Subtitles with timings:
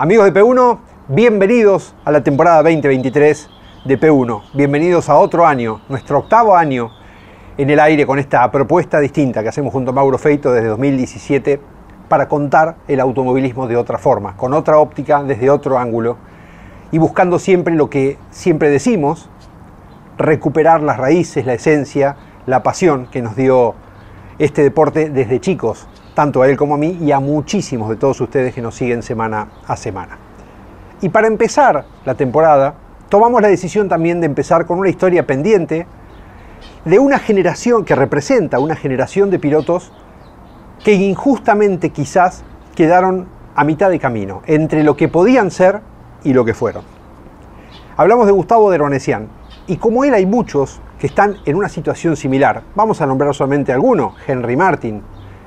[0.00, 3.50] Amigos de P1, bienvenidos a la temporada 2023
[3.84, 4.42] de P1.
[4.54, 6.92] Bienvenidos a otro año, nuestro octavo año
[7.56, 11.60] en el aire con esta propuesta distinta que hacemos junto a Mauro Feito desde 2017
[12.08, 16.16] para contar el automovilismo de otra forma, con otra óptica, desde otro ángulo
[16.92, 19.28] y buscando siempre lo que siempre decimos,
[20.16, 22.14] recuperar las raíces, la esencia,
[22.46, 23.74] la pasión que nos dio
[24.38, 25.88] este deporte desde chicos,
[26.18, 29.04] tanto a él como a mí y a muchísimos de todos ustedes que nos siguen
[29.04, 30.18] semana a semana.
[31.00, 32.74] Y para empezar la temporada,
[33.08, 35.86] tomamos la decisión también de empezar con una historia pendiente
[36.84, 39.92] de una generación que representa una generación de pilotos
[40.82, 42.42] que injustamente quizás
[42.74, 45.82] quedaron a mitad de camino entre lo que podían ser
[46.24, 46.82] y lo que fueron.
[47.96, 49.28] Hablamos de Gustavo Deronesian
[49.68, 52.64] y como él hay muchos que están en una situación similar.
[52.74, 55.00] Vamos a nombrar solamente algunos, Henry Martin,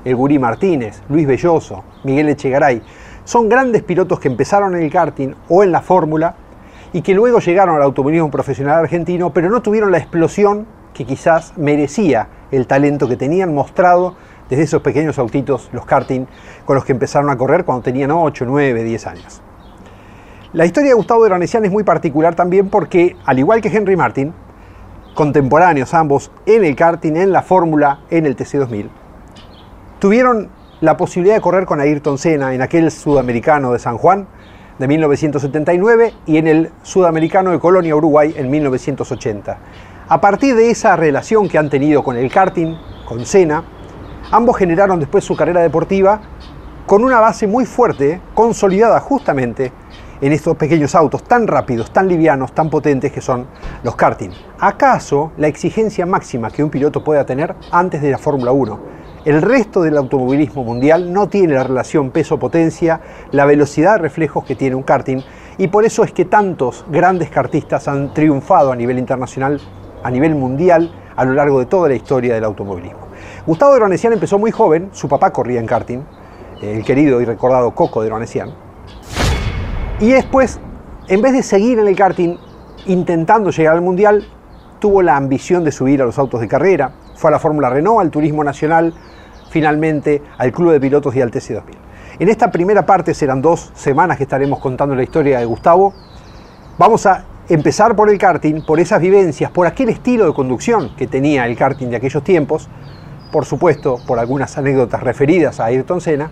[0.05, 2.81] el Gurí Martínez, Luis Belloso, Miguel Echegaray.
[3.23, 6.35] Son grandes pilotos que empezaron en el karting o en la fórmula
[6.93, 11.57] y que luego llegaron al automovilismo profesional argentino, pero no tuvieron la explosión que quizás
[11.57, 14.15] merecía el talento que tenían mostrado
[14.49, 16.25] desde esos pequeños autitos, los karting,
[16.65, 19.41] con los que empezaron a correr cuando tenían 8, 9, 10 años.
[20.51, 24.33] La historia de Gustavo Veronesian es muy particular también porque, al igual que Henry Martin,
[25.15, 28.89] contemporáneos ambos en el karting, en la fórmula, en el TC2000,
[30.01, 34.25] tuvieron la posibilidad de correr con Ayrton Senna en aquel sudamericano de San Juan
[34.79, 39.57] de 1979 y en el sudamericano de Colonia, Uruguay, en 1980.
[40.09, 42.75] A partir de esa relación que han tenido con el karting,
[43.05, 43.63] con Senna,
[44.31, 46.19] ambos generaron después su carrera deportiva
[46.87, 49.71] con una base muy fuerte, consolidada justamente
[50.19, 53.45] en estos pequeños autos tan rápidos, tan livianos, tan potentes que son
[53.83, 54.31] los karting.
[54.59, 59.00] ¿Acaso la exigencia máxima que un piloto pueda tener antes de la Fórmula 1?
[59.23, 63.01] El resto del automovilismo mundial no tiene la relación peso-potencia,
[63.31, 65.19] la velocidad de reflejos que tiene un karting,
[65.59, 69.61] y por eso es que tantos grandes kartistas han triunfado a nivel internacional,
[70.03, 72.99] a nivel mundial, a lo largo de toda la historia del automovilismo.
[73.45, 75.99] Gustavo de empezó muy joven, su papá corría en karting,
[76.61, 78.09] el querido y recordado Coco de
[79.99, 80.59] y después,
[81.07, 82.37] en vez de seguir en el karting
[82.87, 84.25] intentando llegar al mundial,
[84.79, 88.01] tuvo la ambición de subir a los autos de carrera, fue a la Fórmula Renault,
[88.01, 88.95] al Turismo Nacional,
[89.51, 91.61] finalmente al Club de Pilotos y al TC2000.
[92.17, 95.93] En esta primera parte serán dos semanas que estaremos contando la historia de Gustavo.
[96.79, 101.05] Vamos a empezar por el karting, por esas vivencias, por aquel estilo de conducción que
[101.05, 102.67] tenía el karting de aquellos tiempos,
[103.31, 106.31] por supuesto por algunas anécdotas referidas a Ayrton Senna,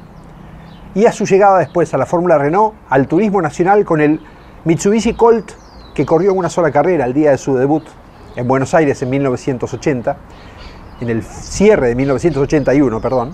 [0.96, 4.20] y a su llegada después a la Fórmula Renault, al Turismo Nacional con el
[4.66, 5.52] Mitsubishi Colt
[5.94, 7.84] que corrió en una sola carrera el día de su debut
[8.36, 10.18] en Buenos Aires en 1980
[11.02, 13.34] en el cierre de 1981, perdón,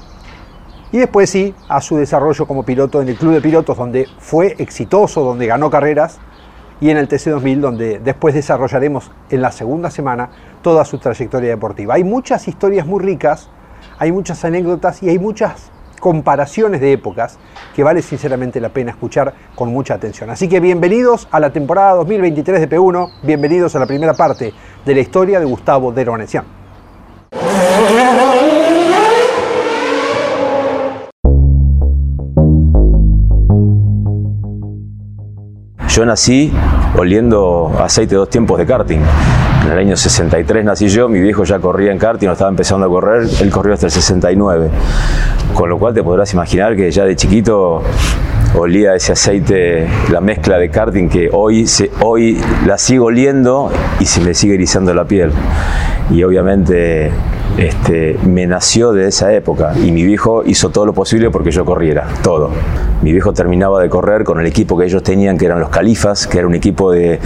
[0.91, 4.55] y después sí a su desarrollo como piloto en el Club de Pilotos, donde fue
[4.59, 6.19] exitoso, donde ganó carreras,
[6.79, 10.29] y en el TC2000, donde después desarrollaremos en la segunda semana
[10.61, 11.95] toda su trayectoria deportiva.
[11.95, 13.49] Hay muchas historias muy ricas,
[13.97, 17.39] hay muchas anécdotas y hay muchas comparaciones de épocas
[17.75, 20.29] que vale sinceramente la pena escuchar con mucha atención.
[20.29, 24.53] Así que bienvenidos a la temporada 2023 de P1, bienvenidos a la primera parte
[24.85, 26.05] de la historia de Gustavo de
[35.95, 36.51] Yo nací
[36.97, 38.99] oliendo aceite dos tiempos de karting.
[39.65, 42.89] En el año 63 nací yo, mi viejo ya corría en karting, estaba empezando a
[42.89, 44.69] correr, él corrió hasta el 69.
[45.53, 47.81] Con lo cual te podrás imaginar que ya de chiquito
[48.57, 53.71] olía ese aceite, la mezcla de karting que hoy, se, hoy la sigo oliendo
[54.01, 55.31] y se me sigue erizando la piel.
[56.11, 57.11] Y obviamente
[57.57, 61.65] este, me nació de esa época y mi viejo hizo todo lo posible porque yo
[61.65, 62.51] corriera, todo.
[63.01, 66.27] Mi viejo terminaba de correr con el equipo que ellos tenían, que eran los califas,
[66.27, 67.19] que era un equipo de,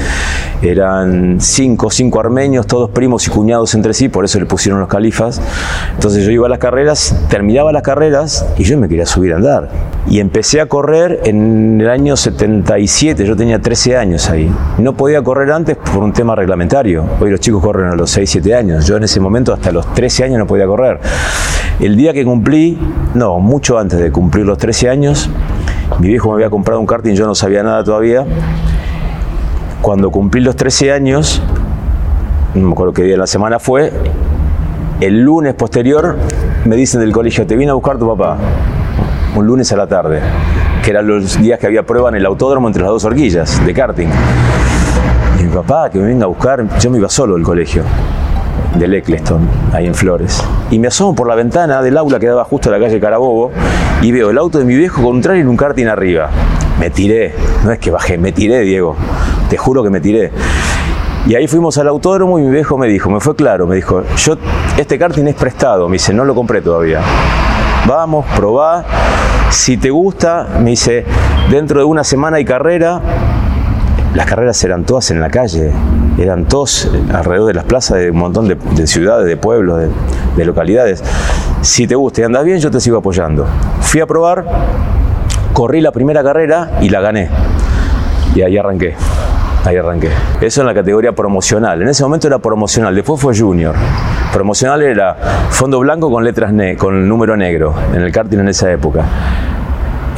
[0.61, 4.89] eran cinco, cinco armenios, todos primos y cuñados entre sí, por eso le pusieron los
[4.89, 5.41] califas.
[5.93, 9.37] Entonces yo iba a las carreras, terminaba las carreras y yo me quería subir a
[9.37, 9.69] andar.
[10.09, 14.51] Y empecé a correr en el año 77, yo tenía 13 años ahí.
[14.79, 17.05] No podía correr antes por un tema reglamentario.
[17.19, 18.85] Hoy los chicos corren a los 6, 7 años.
[18.85, 20.99] Yo en ese momento hasta los 13 años no podía correr.
[21.79, 22.77] El día que cumplí,
[23.13, 25.29] no, mucho antes de cumplir los 13 años,
[25.97, 28.25] mi viejo me había comprado un karting, yo no sabía nada todavía.
[29.81, 31.41] Cuando cumplí los 13 años,
[32.53, 33.91] no me acuerdo qué día de la semana fue,
[35.01, 36.17] el lunes posterior
[36.65, 38.37] me dicen del colegio, te vine a buscar tu papá,
[39.35, 40.21] un lunes a la tarde,
[40.83, 43.73] que eran los días que había prueba en el autódromo entre las dos horquillas de
[43.73, 44.09] karting.
[45.39, 47.83] Y mi papá, que me venga a buscar, yo me iba solo del colegio
[48.75, 50.43] del Eccleston, ahí en Flores.
[50.71, 53.51] Y me asomo por la ventana del aula que daba justo a la calle Carabobo
[54.01, 56.29] y veo el auto de mi viejo con un trailer y un karting arriba.
[56.79, 57.33] Me tiré,
[57.63, 58.95] no es que bajé, me tiré, Diego.
[59.49, 60.31] Te juro que me tiré.
[61.27, 64.03] Y ahí fuimos al autódromo y mi viejo me dijo, me fue claro, me dijo,
[64.17, 64.37] yo,
[64.77, 67.01] este karting es prestado, me dice, no lo compré todavía.
[67.85, 68.85] Vamos, probá.
[69.49, 71.05] Si te gusta, me dice,
[71.49, 73.01] dentro de una semana hay carrera,
[74.15, 75.71] las carreras eran todas en la calle,
[76.17, 79.81] eran todos alrededor de las plazas de un montón de, ciudades, de pueblos,
[80.35, 81.03] de, localidades.
[81.61, 83.45] Si te gusta y andas bien, yo te sigo apoyando.
[83.81, 84.45] Fui a probar,
[85.53, 87.29] corrí la primera carrera y la gané.
[88.35, 88.95] Y ahí arranqué.
[89.65, 90.09] Ahí arranqué.
[90.41, 91.81] Eso en la categoría promocional.
[91.81, 93.75] En ese momento era promocional, después fue junior.
[94.33, 95.15] Promocional era
[95.49, 99.03] fondo blanco con letras ne con número negro en el karting en esa época.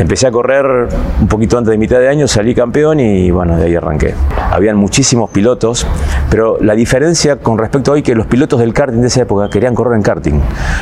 [0.01, 0.87] Empecé a correr
[1.21, 4.15] un poquito antes de mitad de año, salí campeón y bueno, de ahí arranqué.
[4.49, 5.85] Habían muchísimos pilotos,
[6.31, 9.47] pero la diferencia con respecto a hoy que los pilotos del karting de esa época
[9.51, 10.39] querían correr en karting.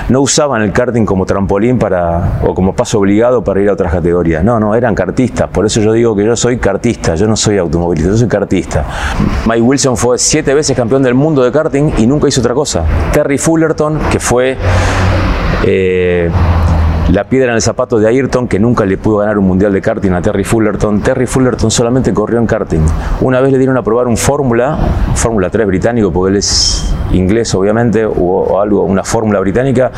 [0.07, 3.91] No usaban el karting como trampolín para o como paso obligado para ir a otras
[3.91, 4.41] categorías.
[4.41, 5.49] No, no, eran kartistas.
[5.49, 8.85] Por eso yo digo que yo soy kartista, yo no soy automovilista, yo soy kartista.
[9.45, 12.85] Mike Wilson fue siete veces campeón del mundo de karting y nunca hizo otra cosa.
[13.11, 14.55] Terry Fullerton, que fue
[15.65, 16.31] eh,
[17.11, 19.81] la piedra en el zapato de Ayrton, que nunca le pudo ganar un mundial de
[19.81, 21.01] karting a Terry Fullerton.
[21.01, 22.81] Terry Fullerton solamente corrió en karting.
[23.21, 24.77] Una vez le dieron a probar un Fórmula,
[25.15, 29.91] Fórmula 3 británico, porque él es inglés obviamente, o algo, una fórmula británica.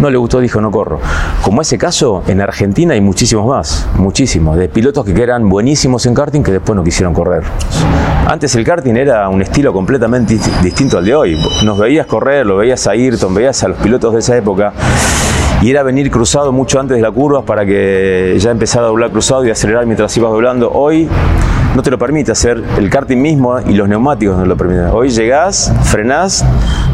[0.00, 0.98] No le gustó, dijo no corro.
[1.40, 6.14] Como ese caso, en Argentina hay muchísimos más, muchísimos, de pilotos que eran buenísimos en
[6.14, 7.44] karting que después no quisieron correr.
[8.26, 11.38] Antes el karting era un estilo completamente distinto al de hoy.
[11.64, 14.72] Nos veías correr, lo veías a Ayrton, veías a los pilotos de esa época
[15.62, 19.10] y era venir cruzado mucho antes de la curva para que ya empezara a doblar
[19.10, 20.70] cruzado y acelerar mientras ibas doblando.
[20.70, 21.08] Hoy
[21.74, 24.86] no te lo permite hacer el karting mismo y los neumáticos no lo permiten.
[24.92, 26.44] Hoy llegás, frenás,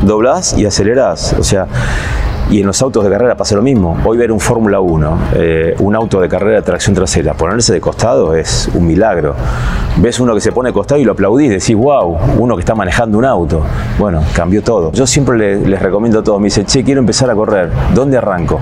[0.03, 1.35] doblás y acelerás.
[1.39, 1.67] O sea,
[2.50, 3.97] y en los autos de carrera pasa lo mismo.
[4.05, 7.81] Hoy ver un Fórmula 1, eh, un auto de carrera de tracción trasera, ponerse de
[7.81, 9.35] costado es un milagro.
[9.99, 12.75] Ves uno que se pone de costado y lo aplaudís, decís, wow, uno que está
[12.75, 13.62] manejando un auto.
[13.99, 14.91] Bueno, cambió todo.
[14.93, 18.58] Yo siempre les, recomiendo a todos, me dicen, che, quiero empezar a correr, ¿dónde arranco?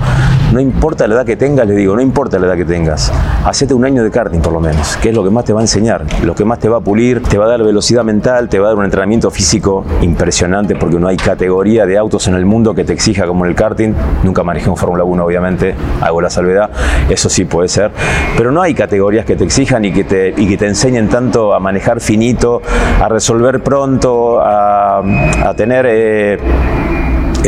[0.52, 3.12] No importa la edad que tengas, les digo, no importa la edad que tengas,
[3.44, 5.60] hacete un año de karting por lo menos, que es lo que más te va
[5.60, 8.48] a enseñar, lo que más te va a pulir, te va a dar velocidad mental,
[8.48, 12.34] te va a dar un entrenamiento físico impresionante porque no hay categoría de autos en
[12.34, 13.77] el mundo que te exija como el karting
[14.22, 16.70] nunca manejé un Fórmula 1 obviamente, hago la salvedad,
[17.08, 17.90] eso sí puede ser,
[18.36, 21.54] pero no hay categorías que te exijan y que te, y que te enseñen tanto
[21.54, 22.62] a manejar finito,
[23.00, 25.02] a resolver pronto, a,
[25.56, 25.86] tener...
[25.88, 26.38] Eh,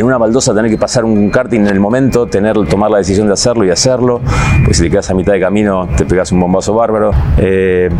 [0.01, 3.27] en una baldosa tener que pasar un karting en el momento, tener, tomar la decisión
[3.27, 4.21] de hacerlo y hacerlo,
[4.65, 7.13] pues si te quedas a mitad de camino te pegas un bombazo bárbaro.
[7.37, 7.91] Eh,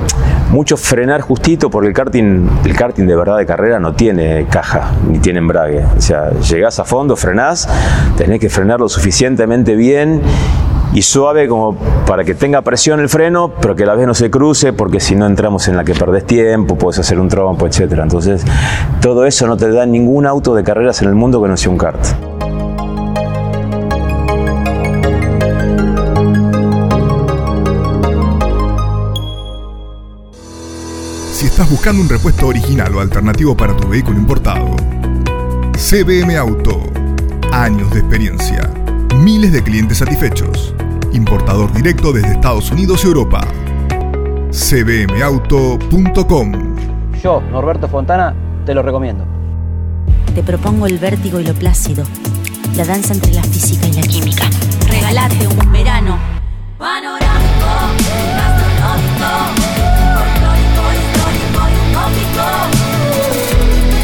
[0.51, 4.93] mucho frenar justito porque el karting, el karting de verdad de carrera no tiene caja
[5.09, 5.85] ni tiene embrague.
[5.97, 7.69] O sea, llegás a fondo, frenás,
[8.17, 10.23] tenés que frenar lo suficientemente bien
[10.93, 14.15] y suave como para que tenga presión el freno, pero que a la vez no
[14.15, 17.67] se cruce, porque si no entramos en la que perdés tiempo, puedes hacer un trompo,
[17.67, 18.01] etc.
[18.03, 18.45] Entonces,
[19.01, 21.71] todo eso no te da ningún auto de carreras en el mundo que no sea
[21.71, 22.05] un kart.
[31.33, 34.77] Si estás buscando un repuesto original o alternativo para tu vehículo importado,
[35.79, 36.83] CBM Auto.
[37.53, 38.80] Años de experiencia.
[39.21, 40.75] Miles de clientes satisfechos.
[41.13, 43.47] Importador directo desde Estados Unidos y Europa.
[44.51, 46.53] cbmauto.com
[47.23, 48.35] Yo, Norberto Fontana,
[48.65, 49.27] te lo recomiendo.
[50.35, 52.03] Te propongo el vértigo y lo plácido.
[52.77, 54.47] La danza entre la física y la química.
[54.89, 56.17] Regalate un verano
[56.79, 57.67] panorámico,
[58.37, 59.29] gastronómico,
[60.17, 62.49] folclórico, histórico y.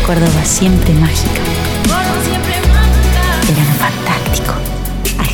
[0.04, 1.40] Córdoba siempre mágica.
[1.88, 2.84] Córdoba siempre mágica.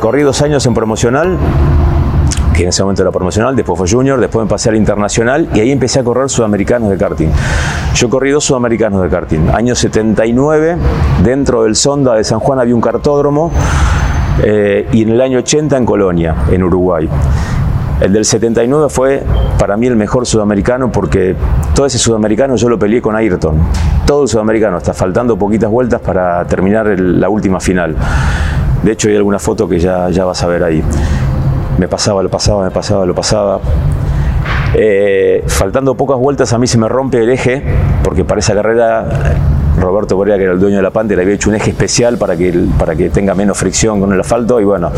[0.00, 1.36] Corrí dos años en promocional,
[2.54, 5.58] que en ese momento era promocional, después fue junior, después me pasé al internacional y
[5.58, 7.30] ahí empecé a correr sudamericanos de karting.
[7.96, 9.48] Yo corrí dos sudamericanos de karting.
[9.52, 10.76] Año 79,
[11.24, 13.50] dentro del Sonda de San Juan había un cartódromo
[14.44, 17.08] eh, y en el año 80 en Colonia, en Uruguay.
[18.00, 19.24] El del 79 fue
[19.58, 21.34] para mí el mejor sudamericano porque
[21.74, 23.56] todo ese sudamericano yo lo peleé con Ayrton.
[24.06, 27.96] Todo el sudamericano, está faltando poquitas vueltas para terminar la última final.
[28.88, 30.82] De hecho hay alguna foto que ya, ya vas a ver ahí.
[31.76, 33.60] Me pasaba, lo pasaba, me pasaba, lo pasaba.
[34.74, 37.62] Eh, faltando pocas vueltas a mí se me rompe el eje,
[38.02, 39.06] porque para esa carrera
[39.78, 42.34] Roberto Correa, que era el dueño de la Panther, había hecho un eje especial para
[42.34, 44.90] que, para que tenga menos fricción con el asfalto y bueno,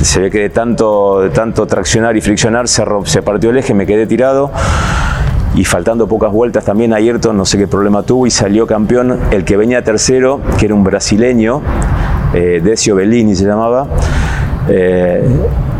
[0.00, 3.74] se ve que de tanto, de tanto traccionar y friccionar se, se partió el eje,
[3.74, 4.50] me quedé tirado
[5.56, 9.44] y faltando pocas vueltas también Ayrton, no sé qué problema tuvo y salió campeón el
[9.44, 11.62] que venía tercero, que era un brasileño,
[12.34, 13.86] eh, Decio Bellini se llamaba.
[14.68, 15.24] Eh,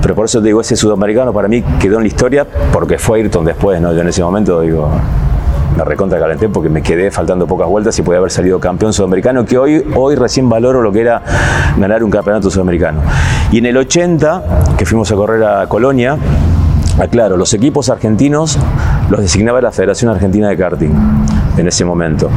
[0.00, 3.18] pero por eso te digo, ese sudamericano para mí quedó en la historia porque fue
[3.18, 3.92] Ayrton después, ¿no?
[3.92, 4.88] Yo en ese momento digo,
[5.76, 9.44] me recontra calenté porque me quedé faltando pocas vueltas y podía haber salido campeón sudamericano,
[9.44, 11.22] que hoy, hoy recién valoro lo que era
[11.76, 13.00] ganar un campeonato sudamericano.
[13.50, 16.16] Y en el 80, que fuimos a correr a Colonia,
[16.98, 18.58] aclaro, los equipos argentinos
[19.10, 20.92] los designaba la Federación Argentina de Karting
[21.58, 22.30] en ese momento.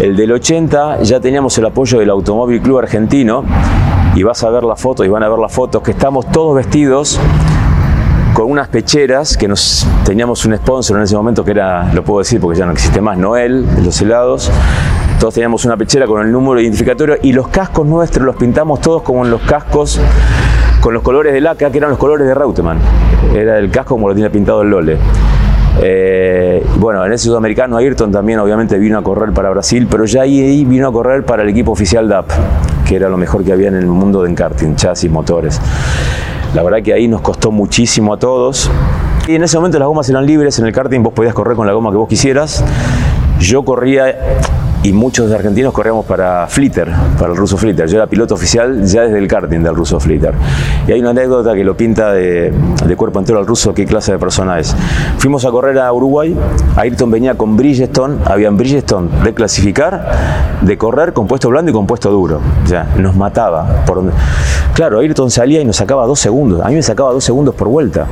[0.00, 3.44] El del 80 ya teníamos el apoyo del Automóvil Club Argentino
[4.14, 6.56] y vas a ver las fotos y van a ver las fotos que estamos todos
[6.56, 7.18] vestidos
[8.34, 12.20] con unas pecheras que nos teníamos un sponsor en ese momento que era, lo puedo
[12.20, 14.50] decir porque ya no existe más, Noel, de los helados.
[15.20, 19.02] Todos teníamos una pechera con el número identificatorio y los cascos nuestros los pintamos todos
[19.02, 20.00] como en los cascos
[20.80, 22.78] con los colores del ACA, que eran los colores de Reutemann.
[23.34, 24.98] Era el casco como lo tiene pintado el Lole.
[25.80, 30.22] Eh, bueno, en ese sudamericano Ayrton también obviamente vino a correr para Brasil, pero ya
[30.22, 32.26] ahí vino a correr para el equipo oficial DAP,
[32.86, 35.60] que era lo mejor que había en el mundo de karting, chasis, motores.
[36.54, 38.70] La verdad que ahí nos costó muchísimo a todos.
[39.26, 41.66] Y en ese momento las gomas eran libres, en el karting vos podías correr con
[41.66, 42.62] la goma que vos quisieras.
[43.38, 44.14] Yo corría
[44.82, 47.86] y muchos argentinos corríamos para Flitter, para el ruso Flitter.
[47.86, 50.34] Yo era piloto oficial ya desde el karting del ruso Flitter.
[50.88, 52.52] Y hay una anécdota que lo pinta de,
[52.84, 54.74] de cuerpo entero al ruso, qué clase de persona es.
[55.18, 56.36] Fuimos a correr a Uruguay,
[56.76, 60.10] Ayrton venía con Bridgestone, habían Bridgestone de clasificar,
[60.60, 62.40] de correr compuesto blando y compuesto duro.
[62.64, 63.84] O sea, nos mataba.
[63.86, 64.02] Por...
[64.74, 66.60] Claro, Ayrton salía y nos sacaba dos segundos.
[66.60, 68.06] A mí me sacaba dos segundos por vuelta.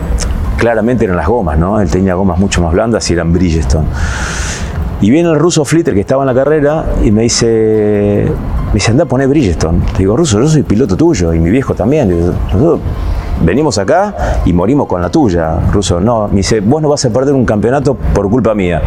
[0.57, 1.81] Claramente eran las gomas, ¿no?
[1.81, 3.89] Él tenía gomas mucho más blandas y eran Bridgestone.
[5.03, 8.27] Y viene el ruso Flitter que estaba en la carrera y me dice,
[8.67, 9.79] me dice, anda a poner Bridgestone.
[9.93, 12.09] Le digo, ruso, yo soy piloto tuyo y mi viejo también.
[12.09, 12.81] Digo, Nosotros
[13.43, 16.01] venimos acá y morimos con la tuya, ruso.
[16.01, 18.83] No, me dice, vos no vas a perder un campeonato por culpa mía.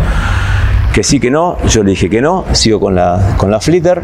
[0.93, 1.57] Que sí, que no.
[1.67, 4.03] Yo le dije que no, sigo con la, con la Flitter.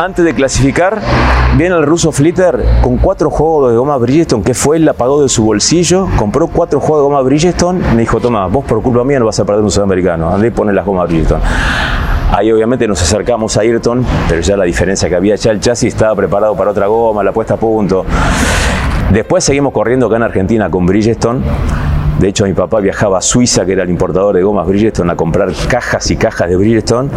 [0.00, 1.00] Antes de clasificar,
[1.56, 5.20] viene el ruso Flitter con cuatro juegos de goma Bridgestone, que fue, él la pagó
[5.20, 9.02] de su bolsillo, compró cuatro juegos de goma Bridgestone, me dijo, toma, vos por culpa
[9.02, 11.42] mía no vas a perder un sudamericano, andé y poné las gomas Bridgestone.
[12.30, 15.94] Ahí obviamente nos acercamos a Ayrton, pero ya la diferencia que había, ya el chasis
[15.94, 18.06] estaba preparado para otra goma, la puesta a punto.
[19.12, 21.40] Después seguimos corriendo acá en Argentina con Bridgestone.
[22.20, 25.16] De hecho, mi papá viajaba a Suiza, que era el importador de gomas Bridgestone, a
[25.16, 27.10] comprar cajas y cajas de Bridgestone.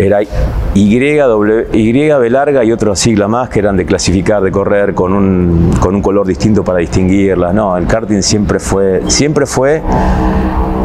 [0.00, 4.50] Era Y, w, y B larga y otra sigla más que eran de clasificar, de
[4.50, 7.52] correr con un, con un color distinto para distinguirlas.
[7.52, 9.82] No, el karting siempre fue, siempre fue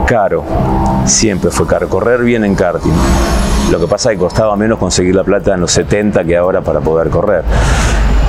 [0.05, 0.43] caro.
[1.05, 1.87] Siempre fue caro.
[1.87, 2.91] Correr bien en karting.
[3.71, 6.59] Lo que pasa es que costaba menos conseguir la plata en los 70 que ahora
[6.59, 7.45] para poder correr.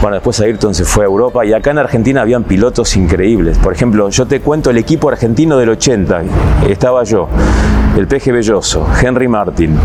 [0.00, 3.59] Bueno, después Ayrton se fue a Europa y acá en Argentina habían pilotos increíbles.
[3.59, 6.23] Por ejemplo, yo te cuento el equipo argentino del 80.
[6.69, 7.28] Estaba yo,
[7.97, 9.76] el Peje Belloso, Henry Martin,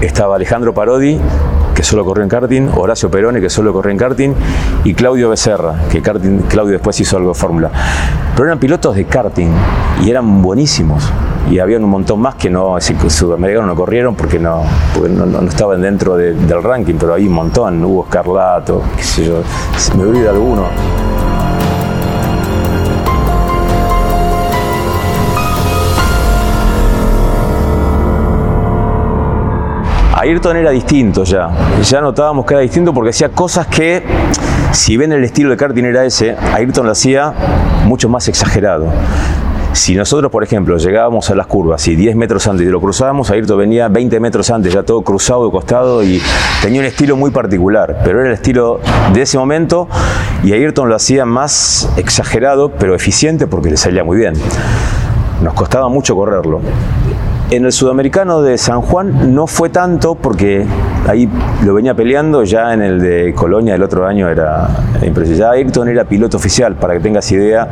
[0.00, 1.18] estaba Alejandro Parodi,
[1.74, 4.32] que solo corrió en karting, Horacio Perone, que solo corrió en karting,
[4.84, 7.70] y Claudio Becerra, que karting, Claudio después hizo algo de fórmula.
[8.34, 9.48] Pero eran pilotos de karting
[10.04, 11.10] y eran buenísimos.
[11.50, 14.62] Y había un montón más que no, es decir, sudamericanos no corrieron porque no,
[15.08, 17.84] no, estaban dentro de- del ranking, pero hay un montón.
[17.84, 19.42] Hugo Escarlato, qué sé yo,
[19.96, 20.64] me olvida alguno.
[30.24, 31.50] Ayrton era distinto ya.
[31.82, 34.02] Ya notábamos que era distinto porque hacía cosas que,
[34.72, 37.34] si bien el estilo de karting era ese, Ayrton lo hacía
[37.84, 38.86] mucho más exagerado.
[39.74, 43.30] Si nosotros, por ejemplo, llegábamos a las curvas y 10 metros antes y lo cruzábamos,
[43.30, 46.22] Ayrton venía 20 metros antes, ya todo cruzado de costado y
[46.62, 48.80] tenía un estilo muy particular, pero era el estilo
[49.12, 49.88] de ese momento
[50.42, 54.32] y Ayrton lo hacía más exagerado, pero eficiente porque le salía muy bien.
[55.42, 56.62] Nos costaba mucho correrlo.
[57.50, 60.66] En el sudamericano de San Juan no fue tanto porque
[61.06, 61.28] ahí
[61.64, 64.68] lo venía peleando, ya en el de Colonia el otro año era
[65.02, 65.34] impresionante.
[65.34, 67.68] Ya Ayrton era piloto oficial, para que tengas idea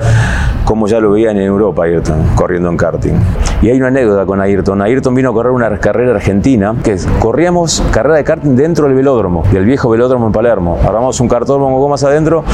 [0.64, 3.14] cómo ya lo veían en Europa Ayrton, corriendo en karting.
[3.62, 4.83] Y hay una anécdota con Ayrton.
[4.83, 9.43] Ayrton vino a correr una carrera argentina, que corríamos carrera de karting dentro del velódromo,
[9.52, 10.79] del viejo velódromo en Palermo.
[10.87, 12.45] Armamos un cartódromo con más adentro.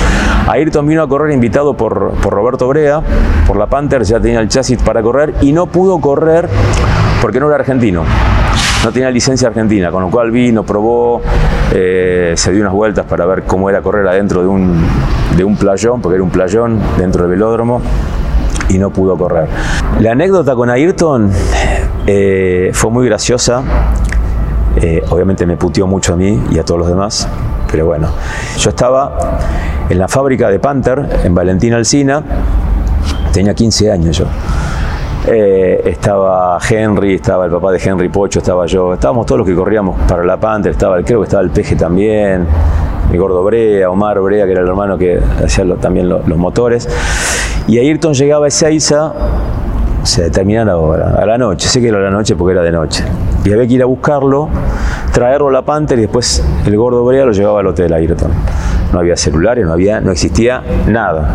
[0.48, 3.02] Ayrton vino a correr invitado por, por Roberto Brea,
[3.46, 6.48] por la Panther, ya tenía el chasis para correr y no pudo correr
[7.20, 8.04] porque no era argentino.
[8.84, 11.20] No tenía licencia argentina, con lo cual vino, probó,
[11.72, 14.80] eh, se dio unas vueltas para ver cómo era correr adentro de un,
[15.36, 17.82] de un playón, porque era un playón dentro del velódromo,
[18.68, 19.48] y no pudo correr.
[20.00, 21.30] La anécdota con Ayrton
[22.06, 23.62] eh, fue muy graciosa.
[24.76, 27.28] Eh, obviamente me puteó mucho a mí y a todos los demás,
[27.70, 28.08] pero bueno.
[28.58, 29.38] Yo estaba
[29.88, 32.22] en la fábrica de Panther, en Valentín Alsina,
[33.32, 34.26] tenía 15 años yo.
[35.30, 39.54] Eh, estaba Henry, estaba el papá de Henry Pocho, estaba yo, estábamos todos los que
[39.54, 42.46] corríamos para la Panther, estaba, creo que estaba el Peje también,
[43.12, 46.38] mi gordo Brea, Omar Brea, que era el hermano que hacía lo- también lo- los
[46.38, 46.88] motores.
[47.66, 49.12] Y Ayrton llegaba a Ezeiza,
[50.02, 52.62] se determinaba la hora, a la noche, sé que era a la noche porque era
[52.62, 53.04] de noche.
[53.44, 54.48] Y había que ir a buscarlo,
[55.12, 58.30] traerlo a la Panther y después el gordo Brea lo llevaba al hotel Ayrton.
[58.94, 61.34] No había celulares, no, había, no existía nada.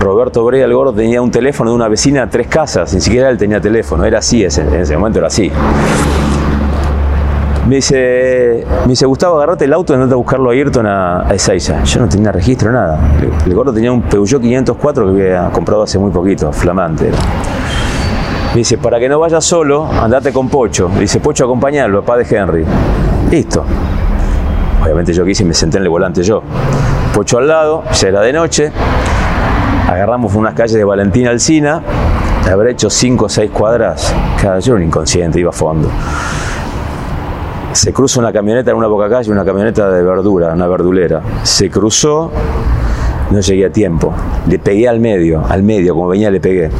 [0.00, 3.28] Roberto Brea, el gordo, tenía un teléfono de una vecina a tres casas, ni siquiera
[3.28, 5.52] él tenía teléfono, era así, en ese momento era así.
[7.68, 11.28] Me dice, me dice, Gustavo, agarrate el auto y andate a buscarlo a Ayrton a,
[11.28, 11.84] a Ezeiza.
[11.84, 12.98] Yo no tenía registro, nada.
[13.44, 17.10] El, gordo tenía un Peugeot 504 que había comprado hace muy poquito, flamante.
[18.52, 20.90] Me dice, para que no vayas solo, andate con Pocho.
[20.94, 22.64] Le dice, Pocho, acompañalo, papá de Henry.
[23.30, 23.64] Listo.
[24.82, 26.42] Obviamente yo quise y me senté en el volante yo.
[27.14, 28.72] Pocho al lado, ya era de noche.
[29.90, 31.82] Agarramos unas calles de Valentín Alsina.
[32.48, 34.14] Habré hecho 5 o 6 cuadras.
[34.40, 35.88] Yo era un inconsciente, iba a fondo.
[37.72, 41.20] Se cruza una camioneta en una boca calle, una camioneta de verdura, una verdulera.
[41.42, 42.30] Se cruzó,
[43.32, 44.14] no llegué a tiempo.
[44.46, 46.70] Le pegué al medio, al medio, como venía le pegué.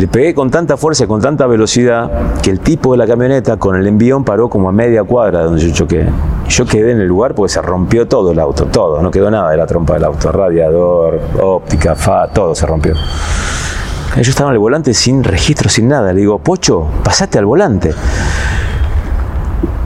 [0.00, 3.58] Le pegué con tanta fuerza y con tanta velocidad que el tipo de la camioneta
[3.58, 6.06] con el envión paró como a media cuadra de donde yo choqué.
[6.48, 9.50] Yo quedé en el lugar porque se rompió todo el auto, todo, no quedó nada
[9.50, 12.94] de la trompa del auto, radiador, óptica, fa, todo se rompió.
[12.94, 16.14] Yo estaba en el volante sin registro, sin nada.
[16.14, 17.92] Le digo, Pocho, pasate al volante.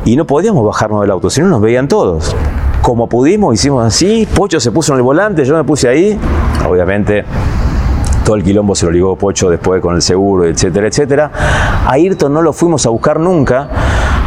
[0.04, 2.36] Y no podíamos bajarnos del auto, si no nos veían todos.
[2.82, 6.16] Como pudimos, hicimos así, Pocho se puso en el volante, yo me puse ahí.
[6.68, 7.24] Obviamente,
[8.24, 11.30] todo el quilombo se lo ligó Pocho después con el seguro, etcétera, etcétera.
[11.86, 13.68] A Ayrton no lo fuimos a buscar nunca,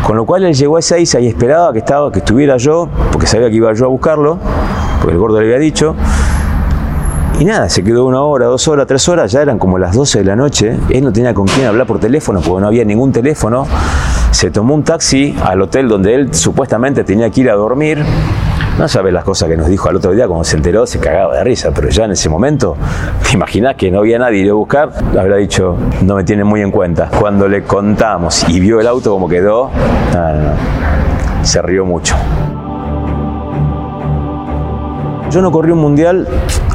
[0.05, 3.27] con lo cual él llegó a Ezeiza y esperaba que, estaba, que estuviera yo, porque
[3.27, 4.37] sabía que iba yo a buscarlo,
[5.01, 5.95] porque el gordo le había dicho.
[7.39, 10.19] Y nada, se quedó una hora, dos horas, tres horas, ya eran como las 12
[10.19, 10.77] de la noche.
[10.89, 13.67] Él no tenía con quién hablar por teléfono, porque no había ningún teléfono.
[14.31, 18.03] Se tomó un taxi al hotel donde él supuestamente tenía que ir a dormir.
[18.77, 21.35] No sabes las cosas que nos dijo al otro día, cuando se enteró se cagaba
[21.35, 22.77] de risa, pero ya en ese momento,
[23.27, 26.61] te imaginás que no había nadie ir a buscar, habrá dicho, no me tienen muy
[26.61, 27.09] en cuenta.
[27.19, 29.71] Cuando le contamos y vio el auto como quedó,
[31.41, 32.15] se rió mucho.
[35.29, 36.25] Yo no corrí un mundial,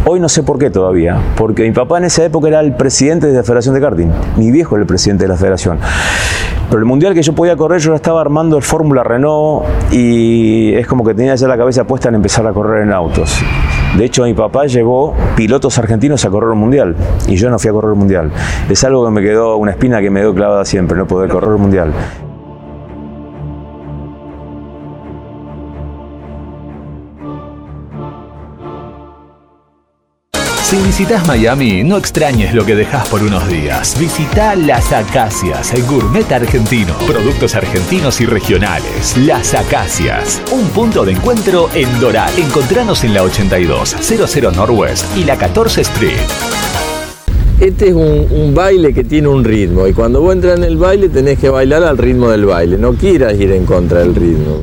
[0.04, 3.26] hoy no sé por qué todavía, porque mi papá en esa época era el presidente
[3.26, 5.78] de la Federación de Karting, mi viejo era el presidente de la Federación.
[6.68, 10.86] Pero el mundial que yo podía correr, yo estaba armando el Fórmula Renault y es
[10.86, 13.42] como que tenía ya la cabeza puesta en empezar a correr en autos.
[13.96, 16.94] De hecho, mi papá llevó pilotos argentinos a correr un mundial
[17.28, 18.30] y yo no fui a correr un mundial.
[18.68, 21.50] Es algo que me quedó, una espina que me quedó clavada siempre, no poder correr
[21.50, 21.92] un mundial.
[30.72, 33.94] Si visitas Miami, no extrañes lo que dejas por unos días.
[34.00, 36.94] Visita Las Acacias, el gourmet argentino.
[37.06, 39.14] Productos argentinos y regionales.
[39.18, 42.32] Las Acacias, un punto de encuentro en Doral.
[42.38, 46.16] Encontranos en la 82, 00 Northwest y la 14 Street.
[47.61, 50.78] Este es un, un baile que tiene un ritmo y cuando vos entras en el
[50.78, 54.62] baile tenés que bailar al ritmo del baile, no quieras ir en contra del ritmo.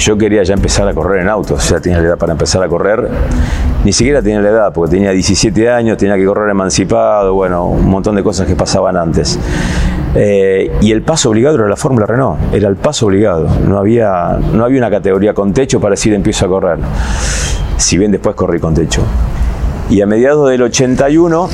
[0.00, 2.68] Yo quería ya empezar a correr en autos, ya tenía la edad para empezar a
[2.68, 3.06] correr.
[3.84, 7.86] Ni siquiera tenía la edad, porque tenía 17 años, tenía que correr emancipado, bueno, un
[7.86, 9.38] montón de cosas que pasaban antes.
[10.14, 13.46] Eh, y el paso obligado era la Fórmula Renault, era el paso obligado.
[13.68, 16.78] No había, no había una categoría con techo para decir empiezo a correr.
[17.76, 19.02] Si bien después corrí con techo.
[19.90, 21.50] Y a mediados del 81,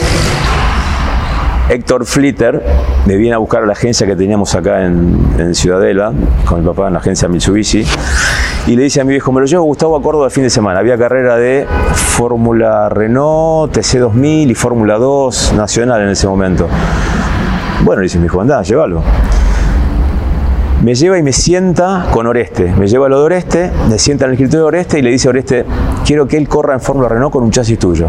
[1.68, 2.62] Héctor Flitter
[3.06, 6.12] me viene a buscar a la agencia que teníamos acá en, Ciudadela,
[6.44, 7.84] con mi papá en la agencia Mitsubishi,
[8.66, 10.50] y le dice a mi viejo, me lo llevo Gustavo a Córdoba el fin de
[10.50, 10.78] semana.
[10.78, 16.68] Había carrera de Fórmula Renault, TC2000 y Fórmula 2 nacional en ese momento.
[17.84, 19.02] Bueno, le dice mi hijo, anda, llévalo.
[20.82, 22.72] Me lleva y me sienta con Oreste.
[22.76, 25.10] Me lleva a lo de Oreste, me sienta en el escritorio de Oreste y le
[25.10, 25.64] dice a Oreste,
[26.04, 28.08] quiero que él corra en Fórmula Renault con un chasis tuyo.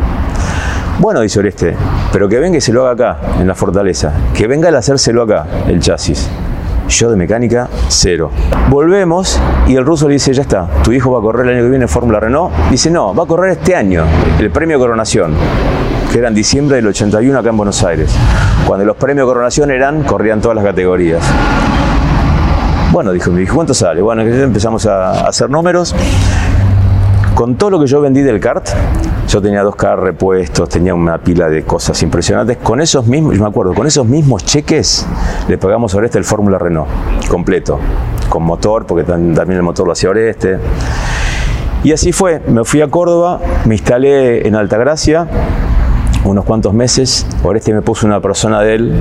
[0.99, 1.75] Bueno, dice Oreste,
[2.11, 4.11] pero que venga y se lo haga acá, en la fortaleza.
[4.33, 6.27] Que venga el hacérselo acá, el chasis.
[6.89, 8.31] Yo de mecánica, cero.
[8.69, 11.63] Volvemos y el ruso le dice, ya está, tu hijo va a correr el año
[11.65, 12.51] que viene en Fórmula Renault.
[12.71, 14.05] Dice, no, va a correr este año,
[14.39, 15.33] el premio Coronación,
[16.11, 18.11] que era en diciembre del 81 acá en Buenos Aires.
[18.65, 21.21] Cuando los premios Coronación eran, corrían todas las categorías.
[22.91, 24.01] Bueno, dijo mi hijo, ¿cuánto sale?
[24.01, 25.93] Bueno, empezamos a hacer números.
[27.35, 28.67] Con todo lo que yo vendí del kart,
[29.27, 32.57] yo tenía dos kart repuestos, tenía una pila de cosas impresionantes.
[32.57, 35.05] Con esos mismos, yo me acuerdo, con esos mismos cheques
[35.49, 36.87] le pagamos a Oreste el Fórmula Renault,
[37.27, 37.77] completo,
[38.29, 40.57] con motor, porque también el motor lo hacía Oreste.
[41.83, 45.27] Y así fue, me fui a Córdoba, me instalé en Altagracia
[46.23, 47.25] unos cuantos meses.
[47.43, 48.93] Oreste me puso una persona de él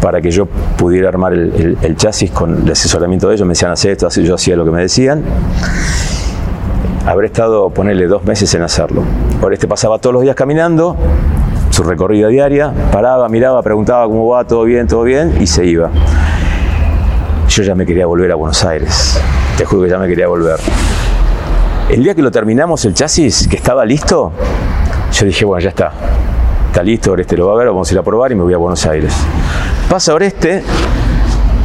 [0.00, 3.46] para que yo pudiera armar el, chasis con el asesoramiento de ellos.
[3.46, 5.22] Me decían hacer esto, yo hacía lo que me decían
[7.06, 9.02] habré estado, ponerle dos meses en hacerlo.
[9.40, 10.96] Oreste pasaba todos los días caminando,
[11.70, 15.90] su recorrida diaria, paraba, miraba, preguntaba cómo va, todo bien, todo bien, y se iba.
[17.48, 19.20] Yo ya me quería volver a Buenos Aires,
[19.56, 20.58] te juro que ya me quería volver.
[21.90, 24.32] El día que lo terminamos, el chasis, que estaba listo,
[25.12, 25.92] yo dije, bueno, ya está,
[26.68, 28.54] está listo, Oreste lo va a ver, vamos a ir a probar y me voy
[28.54, 29.14] a Buenos Aires.
[29.90, 30.62] Pasa Oreste,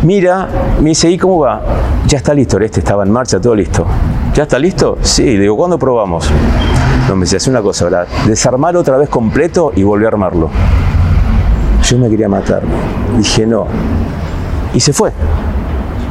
[0.04, 0.48] mira,
[0.82, 1.62] me dice, ¿y cómo va?
[2.08, 3.86] Ya está listo, Oreste estaba en marcha, todo listo.
[4.34, 4.98] ¿Ya está listo?
[5.02, 6.30] Sí, digo, ¿cuándo probamos?
[7.08, 8.08] No, me dice, hace una cosa, ¿verdad?
[8.28, 10.50] Desarmar otra vez completo y volver a armarlo.
[11.84, 12.62] Yo me quería matar.
[13.18, 13.66] Dije, no.
[14.74, 15.12] Y se fue.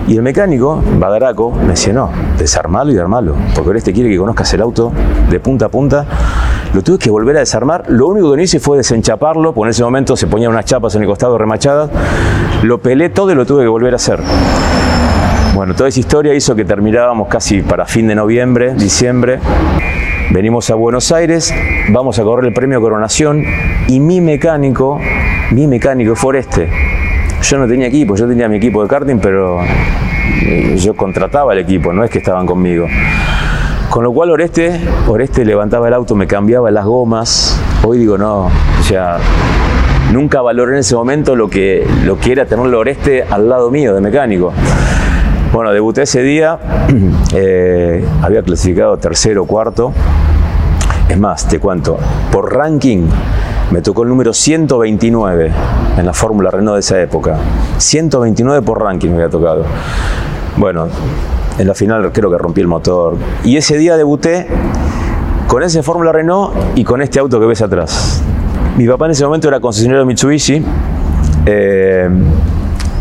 [0.09, 4.55] Y el mecánico, Badaraco, me decía, no, desarmalo y armalo, porque Oreste quiere que conozcas
[4.55, 4.93] el auto
[5.29, 6.07] de punta a punta.
[6.73, 7.85] Lo tuve que volver a desarmar.
[7.89, 10.95] Lo único que no hice fue desenchaparlo, porque en ese momento se ponían unas chapas
[10.95, 11.91] en el costado remachadas.
[12.63, 14.21] Lo pelé todo y lo tuve que volver a hacer.
[15.55, 19.39] Bueno, toda esa historia hizo que terminábamos casi para fin de noviembre, diciembre.
[20.31, 21.55] Venimos a Buenos Aires,
[21.91, 23.45] vamos a correr el premio Coronación
[23.89, 25.01] y mi mecánico,
[25.53, 26.69] mi mecánico fue este.
[27.43, 29.61] Yo no tenía equipo, yo tenía mi equipo de karting, pero
[30.77, 32.87] yo contrataba el equipo, no es que estaban conmigo.
[33.89, 37.59] Con lo cual Oreste, Oreste levantaba el auto, me cambiaba las gomas.
[37.85, 39.19] Hoy digo, no, o sea,
[40.13, 42.83] nunca valoré en ese momento lo que, lo que era tenerlo
[43.31, 44.53] al lado mío de mecánico.
[45.53, 46.59] Bueno, debuté ese día,
[47.35, 49.93] eh, había clasificado tercero cuarto.
[51.09, 51.99] Es más, te cuento,
[52.33, 53.07] por ranking
[53.71, 55.53] Me tocó el número 129
[55.99, 57.37] en la Fórmula Renault de esa época.
[57.79, 59.65] 129 por ranking me había tocado.
[60.57, 60.89] Bueno,
[61.59, 63.17] en la final creo que rompí el motor.
[63.45, 64.47] Y ese día debuté
[65.49, 68.23] con ese Fórmula Renault y con este auto que ves atrás.
[68.77, 70.63] Mi papá en ese momento era concesionario de Mitsubishi.
[71.47, 72.09] Eh,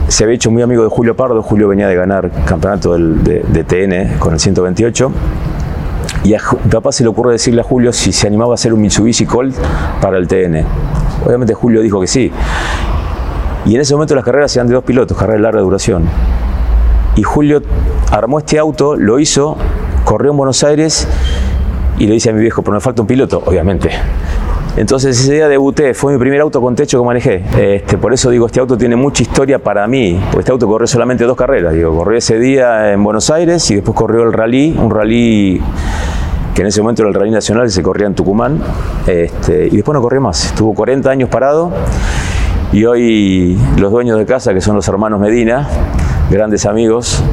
[0.07, 1.41] se había hecho muy amigo de Julio Pardo.
[1.41, 5.11] Julio venía de ganar campeonato del- de, TN con el 128.
[6.23, 8.73] Y a mi papá se le ocurre decirle a Julio si se animaba a hacer
[8.73, 9.55] un Mitsubishi Colt
[10.01, 10.63] para el TN.
[11.25, 12.31] Obviamente Julio dijo que sí.
[13.65, 16.03] Y en ese momento las carreras eran de dos pilotos, carreras de larga duración.
[17.15, 17.61] Y Julio
[18.11, 19.57] armó este auto, lo hizo,
[20.05, 21.07] corrió en Buenos Aires
[21.97, 23.89] y le dice a mi viejo, pero me falta un piloto, obviamente.
[24.77, 27.43] Entonces ese día debuté, fue mi primer auto con techo que manejé.
[27.57, 30.85] Este, por eso digo, este auto tiene mucha historia para mí, porque este auto corrió
[30.85, 31.73] solamente dos carreras.
[31.73, 35.61] Corrió ese día en Buenos Aires y después corrió el rally, un rally
[36.53, 38.59] que en ese momento era el rally nacional, se corría en Tucumán,
[39.07, 40.45] este, y después no corrió más.
[40.45, 41.71] Estuvo 40 años parado
[42.73, 45.69] y hoy los dueños de casa, que son los hermanos Medina,
[46.29, 47.23] grandes amigos,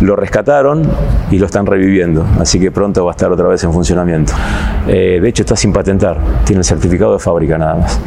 [0.00, 0.82] lo rescataron
[1.30, 2.24] y lo están reviviendo.
[2.38, 4.32] Así que pronto va a estar otra vez en funcionamiento.
[4.86, 8.00] Eh, de hecho, está sin patentar, tiene el certificado de fábrica nada más.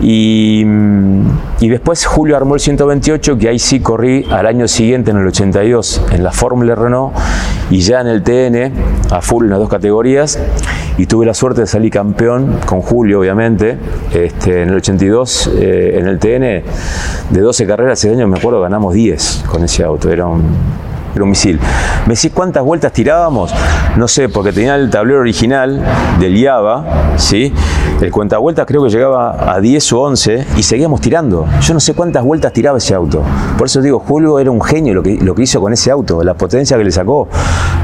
[0.00, 1.20] Y, mm,
[1.60, 6.02] después Julio armó el 128, que ahí sí corrí al año siguiente, en el 82,
[6.12, 7.14] en la Fórmula Renault
[7.70, 8.72] y ya en el TN,
[9.10, 10.38] a full en las dos categorías.
[10.98, 13.76] Y tuve la suerte de salir campeón con Julio, obviamente.
[14.14, 16.62] Este, en el 82, eh, en el TN,
[17.30, 20.10] de 12 carreras ese año, me acuerdo, ganamos 10 con ese auto.
[20.10, 20.42] Era un,
[21.16, 21.58] era un misil.
[22.06, 23.52] ¿Me decís cuántas vueltas tirábamos?
[23.96, 25.82] No sé, porque tenía el tablero original
[26.20, 26.84] del Java,
[27.16, 27.52] ¿sí?
[28.00, 31.46] El cuentavueltas creo que llegaba a 10 o 11 y seguíamos tirando.
[31.62, 33.22] Yo no sé cuántas vueltas tiraba ese auto.
[33.56, 36.22] Por eso digo, Julio era un genio lo que, lo que hizo con ese auto,
[36.22, 37.28] la potencia que le sacó.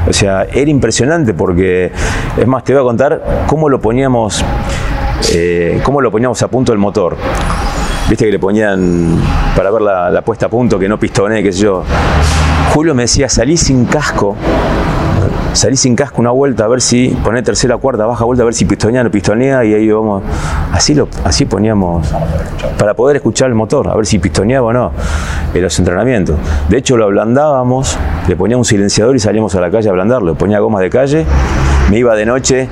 [0.07, 1.91] O sea, era impresionante porque,
[2.37, 4.45] es más, te voy a contar cómo lo poníamos,
[5.33, 7.17] eh, cómo lo poníamos a punto el motor.
[8.07, 9.17] Viste que le ponían
[9.55, 11.83] para ver la, la puesta a punto, que no pistonee, qué sé yo.
[12.73, 14.35] Julio me decía, salí sin casco,
[15.53, 18.53] salí sin casco una vuelta a ver si, poné tercera, cuarta, baja vuelta a ver
[18.53, 20.23] si pistonea, no pistonea, y ahí vamos.
[20.71, 22.07] Así, lo, así poníamos,
[22.77, 24.91] para poder escuchar el motor, a ver si pistoneaba o no,
[25.53, 26.37] en los entrenamientos.
[26.67, 30.35] De hecho, lo ablandábamos, le ponía un silenciador y salíamos a la calle a ablandarlo,
[30.35, 31.25] ponía gomas de calle,
[31.91, 32.69] me iba de noche,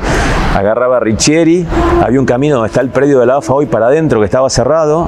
[0.56, 1.66] agarraba Richieri,
[2.04, 4.50] había un camino donde está el predio de la AFA hoy para adentro que estaba
[4.50, 5.08] cerrado,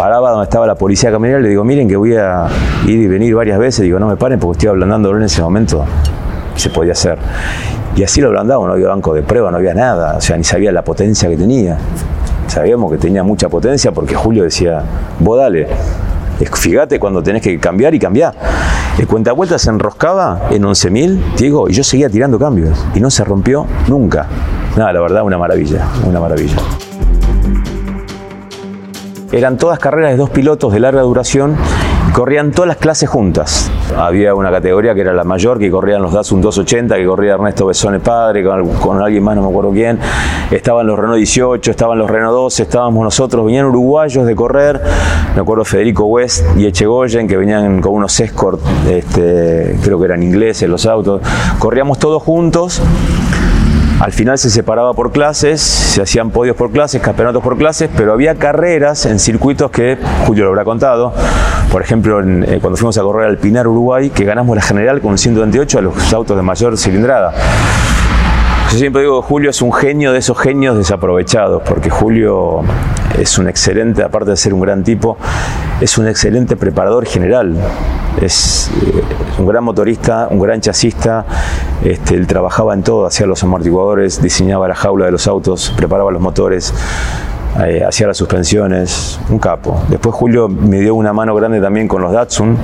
[0.00, 2.46] paraba donde estaba la policía caminera, le digo, miren que voy a
[2.86, 5.84] ir y venir varias veces, digo, no me paren porque estoy ablandándolo en ese momento,
[6.56, 7.18] se podía hacer.
[7.94, 10.44] Y así lo ablandaba, no había banco de prueba, no había nada, o sea, ni
[10.44, 11.76] sabía la potencia que tenía.
[12.46, 14.82] Sabíamos que tenía mucha potencia porque Julio decía,
[15.18, 15.68] vos dale,
[16.50, 18.32] fíjate cuando tenés que cambiar y cambiar.
[18.98, 23.22] El cuentavueltas se enroscaba en 11.000, Diego, y yo seguía tirando cambios y no se
[23.22, 24.26] rompió nunca.
[24.78, 26.56] Nada, la verdad, una maravilla, una maravilla.
[29.32, 31.56] Eran todas carreras de dos pilotos de larga duración
[32.12, 33.70] corrían todas las clases juntas.
[33.96, 37.66] Había una categoría que era la mayor, que corrían los Datsun 280, que corría Ernesto
[37.66, 39.98] Besone padre, con, con alguien más, no me acuerdo quién.
[40.50, 44.80] Estaban los Renault 18, estaban los Renault 12, estábamos nosotros, venían uruguayos de correr,
[45.34, 50.22] me acuerdo Federico West y Echegoyen, que venían con unos Escort, este, creo que eran
[50.22, 51.22] ingleses los autos.
[51.58, 52.82] Corríamos todos juntos.
[54.00, 58.14] Al final se separaba por clases, se hacían podios por clases, campeonatos por clases, pero
[58.14, 61.12] había carreras en circuitos que Julio lo habrá contado.
[61.70, 65.10] Por ejemplo, eh, cuando fuimos a correr al Pinar, Uruguay, que ganamos la general con
[65.10, 67.34] un 128 a los autos de mayor cilindrada.
[68.72, 72.62] Yo siempre digo que Julio es un genio de esos genios desaprovechados, porque Julio
[73.18, 75.18] es un excelente, aparte de ser un gran tipo,
[75.78, 77.54] es un excelente preparador general.
[78.20, 79.02] Es, eh,
[79.38, 81.24] un gran motorista, un gran chasista.
[81.84, 86.10] Este, él trabajaba en todo, hacía los amortiguadores, diseñaba la jaula de los autos, preparaba
[86.10, 86.74] los motores,
[87.64, 89.82] eh, hacía las suspensiones, un capo.
[89.88, 92.56] Después Julio me dio una mano grande también con los Datsun.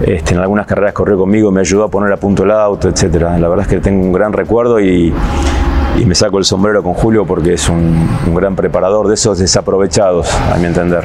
[0.00, 3.38] Este, en algunas carreras corrió conmigo, me ayudó a poner a punto el auto, etcétera.
[3.38, 5.12] La verdad es que tengo un gran recuerdo y,
[6.06, 10.56] me saco el sombrero con Julio porque es un gran preparador de esos desaprovechados, a
[10.56, 11.04] mi entender.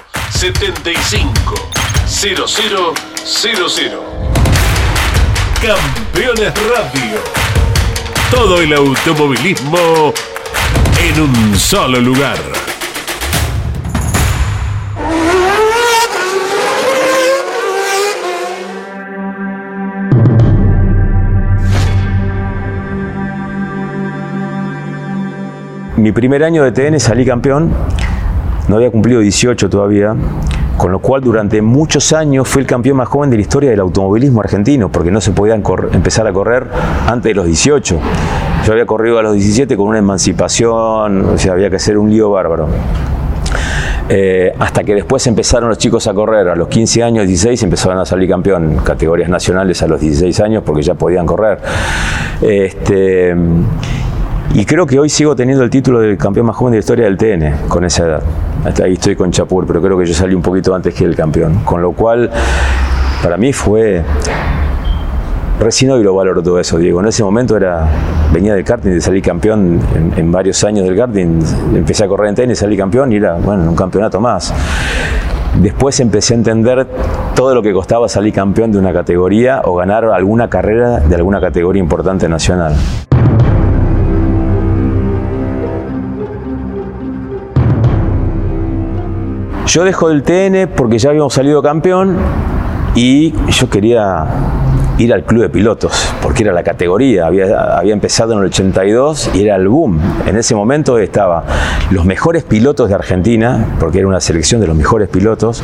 [0.31, 1.69] 75
[2.07, 3.99] 0000
[5.61, 7.19] Campeones Radio.
[8.31, 10.13] Todo el automovilismo
[10.99, 12.39] en un solo lugar.
[25.97, 27.71] Mi primer año de TN salí campeón,
[28.71, 30.15] no había cumplido 18 todavía,
[30.77, 33.81] con lo cual durante muchos años fui el campeón más joven de la historia del
[33.81, 36.67] automovilismo argentino, porque no se podían empezar a correr
[37.05, 37.99] antes de los 18.
[38.65, 42.09] Yo había corrido a los 17 con una emancipación, o sea, había que hacer un
[42.09, 42.69] lío bárbaro.
[44.07, 47.99] Eh, hasta que después empezaron los chicos a correr, a los 15 años, 16, empezaron
[47.99, 51.59] a salir campeón, categorías nacionales a los 16 años porque ya podían correr.
[52.41, 53.35] Este,
[54.53, 57.05] y creo que hoy sigo teniendo el título del campeón más joven de la historia
[57.05, 58.23] del TN con esa edad.
[58.83, 61.61] Ahí estoy con Chapur, pero creo que yo salí un poquito antes que el campeón.
[61.63, 62.29] Con lo cual,
[63.23, 64.03] para mí fue.
[65.59, 66.99] Recién hoy lo valoro todo eso, Diego.
[66.99, 67.87] En ese momento era
[68.33, 69.79] venía del karting, de salir campeón
[70.17, 71.39] en, varios años del karting.
[71.75, 74.53] Empecé a correr en TN, salí campeón y era, bueno, un campeonato más.
[75.61, 76.87] Después empecé a entender
[77.35, 81.39] todo lo que costaba salir campeón de una categoría o ganar alguna carrera de alguna
[81.39, 82.73] categoría importante nacional.
[89.71, 92.17] Yo dejo del TN porque ya habíamos salido campeón
[92.93, 94.27] y yo quería
[94.97, 99.29] ir al club de pilotos, porque era la categoría, había, había, empezado en el 82
[99.33, 99.97] y era el boom.
[100.27, 101.45] En ese momento estaba
[101.89, 105.63] los mejores pilotos de Argentina, porque era una selección de los mejores pilotos.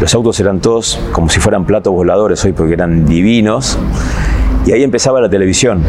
[0.00, 3.78] Los autos eran todos como si fueran platos voladores hoy, porque eran divinos.
[4.64, 5.82] Y ahí empezaba la televisión.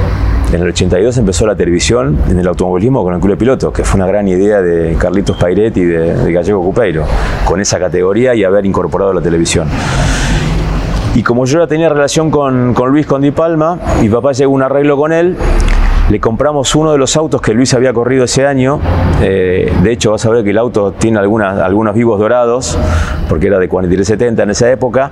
[0.52, 3.84] En el 82 empezó la televisión en el automovilismo con el Club de Pilotos, que
[3.84, 7.04] fue una gran idea de Carlitos Pairetti y de, Gallego Cupeiro,
[7.46, 9.68] con esa categoría y haber incorporado la televisión.
[11.14, 14.64] Y como yo ya tenía relación con, Luis Condi Palma, mi papá llegó a un
[14.64, 15.38] arreglo con él,
[16.10, 18.80] le compramos uno de los autos que Luis había corrido ese año.
[19.22, 22.76] Eh, de hecho, vas a ver que el auto tiene algunos vivos dorados,
[23.30, 25.12] porque era de 4370 en esa época.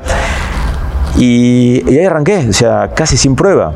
[1.16, 3.74] Y ahí arranqué, o sea, casi sin prueba.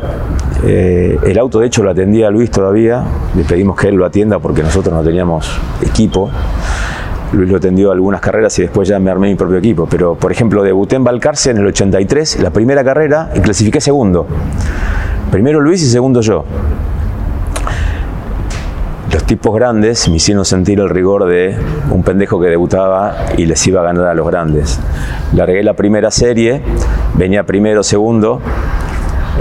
[0.64, 3.04] Eh, el auto, de hecho, lo atendía Luis todavía.
[3.36, 5.50] Le pedimos que él lo atienda porque nosotros no teníamos
[5.82, 6.30] equipo.
[7.34, 9.88] Luis lo atendió algunas carreras y después ya me armé mi propio equipo.
[9.90, 14.28] Pero, por ejemplo, debuté en Balcarce en el 83, la primera carrera, y clasifiqué segundo.
[15.32, 16.44] Primero Luis y segundo yo.
[19.14, 21.56] Los tipos grandes me hicieron sentir el rigor de
[21.90, 24.80] un pendejo que debutaba y les iba a ganar a los grandes.
[25.34, 26.62] Largué la primera serie,
[27.16, 28.42] venía primero, segundo,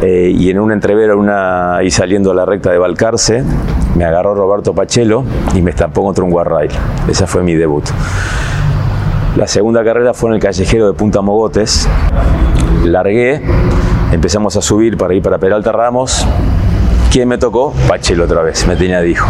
[0.03, 3.45] eh, y en un entrevero una, ahí saliendo a la recta de Balcarce,
[3.97, 5.25] me agarró Roberto Pachelo
[5.55, 6.71] y me estampó contra un guarrail.
[7.09, 7.85] Ese fue mi debut.
[9.37, 11.89] La segunda carrera fue en el callejero de Punta Mogotes.
[12.85, 13.43] Largué,
[14.13, 16.27] empezamos a subir para ir para Peralta Ramos
[17.11, 17.75] ¿Quién me tocó?
[17.89, 19.27] Pachelo otra vez, me tenía dijo.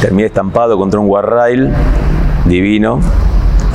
[0.00, 1.72] Terminé estampado contra un guarrail
[2.44, 2.98] divino.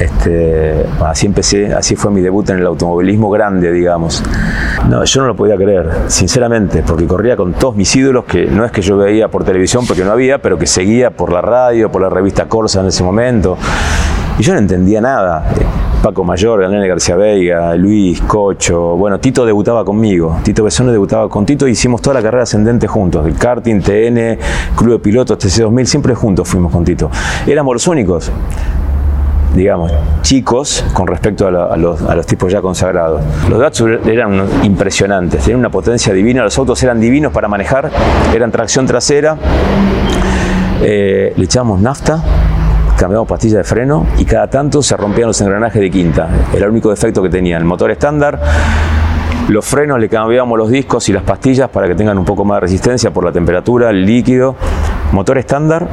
[0.04, 4.22] Este, así empecé, así fue mi debut en el automovilismo grande, digamos.
[4.90, 8.66] No, yo no lo podía creer, sinceramente, porque corría con todos mis ídolos, que no
[8.66, 11.90] es que yo veía por televisión porque no había, pero que seguía por la radio,
[11.90, 13.58] por la revista Corsa en ese momento.
[14.38, 15.46] Y yo no entendía nada.
[16.02, 18.98] Paco Mayor, Galene García Veiga, Luis, Cocho.
[18.98, 20.40] Bueno, Tito debutaba conmigo.
[20.44, 23.26] Tito Besone debutaba con Tito y hicimos toda la carrera ascendente juntos.
[23.26, 24.38] El karting, TN,
[24.76, 27.10] Club de Pilotos, TC2000, siempre juntos fuimos con Tito.
[27.48, 28.30] Éramos los únicos
[29.54, 29.92] digamos,
[30.22, 33.22] chicos con respecto a, los, tipos ya consagrados.
[33.50, 37.92] Los Datsun eran impresionantes, tenían una potencia divina, los autos eran divinos para manejar,
[38.34, 39.38] eran tracción trasera,
[40.82, 42.22] eh, le echábamos nafta,
[42.98, 46.30] cambiamos pastillas de freno y cada tanto se rompían los engranajes de quinta.
[46.54, 47.58] Era el único defecto que tenía.
[47.58, 48.40] El motor estándar,
[49.50, 52.58] los frenos le cambiábamos los discos y las pastillas para que tengan un poco más
[52.58, 54.56] de resistencia por la temperatura, el líquido.
[55.12, 55.88] Motor estándar,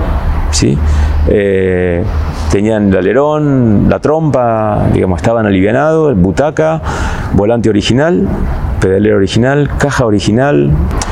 [0.51, 0.79] ¿sí?
[1.29, 2.03] Eh,
[2.51, 6.81] tenían el alerón, la trompa, digamos, estaban alivianados, butaca,
[7.35, 8.27] volante original,
[8.81, 10.71] pedalero original, caja original.